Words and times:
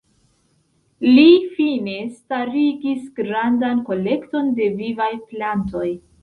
Li 1.17 1.25
fine 1.57 1.97
starigis 2.13 3.03
grandan 3.19 3.85
kolekton 3.91 4.51
de 4.61 4.71
vivaj 4.81 5.13
plantoj. 5.29 5.87